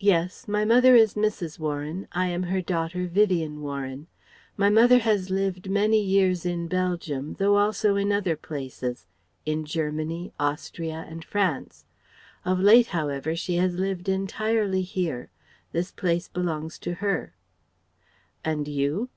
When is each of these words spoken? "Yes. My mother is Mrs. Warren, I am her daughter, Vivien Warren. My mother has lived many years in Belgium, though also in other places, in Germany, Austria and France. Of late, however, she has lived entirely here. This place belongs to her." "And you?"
"Yes. 0.00 0.48
My 0.48 0.64
mother 0.64 0.96
is 0.96 1.14
Mrs. 1.14 1.60
Warren, 1.60 2.08
I 2.10 2.26
am 2.26 2.42
her 2.42 2.60
daughter, 2.60 3.06
Vivien 3.06 3.60
Warren. 3.60 4.08
My 4.56 4.68
mother 4.68 4.98
has 4.98 5.30
lived 5.30 5.70
many 5.70 6.00
years 6.02 6.44
in 6.44 6.66
Belgium, 6.66 7.34
though 7.34 7.54
also 7.54 7.94
in 7.94 8.10
other 8.10 8.34
places, 8.34 9.06
in 9.46 9.64
Germany, 9.64 10.32
Austria 10.40 11.06
and 11.08 11.24
France. 11.24 11.84
Of 12.44 12.58
late, 12.58 12.88
however, 12.88 13.36
she 13.36 13.54
has 13.58 13.74
lived 13.76 14.08
entirely 14.08 14.82
here. 14.82 15.30
This 15.70 15.92
place 15.92 16.26
belongs 16.26 16.76
to 16.80 16.94
her." 16.94 17.36
"And 18.44 18.66
you?" 18.66 19.10